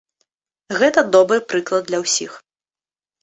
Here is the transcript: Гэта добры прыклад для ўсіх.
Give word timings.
Гэта 0.79 1.03
добры 1.17 1.37
прыклад 1.53 1.83
для 1.91 1.99
ўсіх. 2.05 2.31